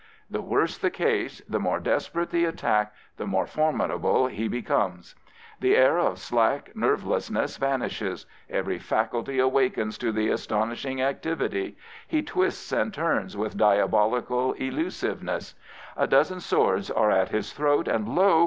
[0.31, 5.13] The worse the case, the more desperate the attack, the more formidable he be comes.
[5.59, 8.25] The air of slack nervelessness vanishes.
[8.49, 11.77] Every faculty awakes to astonishing activity.
[12.07, 15.53] He twists and turns with diabolical elusiveness,
[15.95, 18.39] A dozen swords are at his throat, and lo!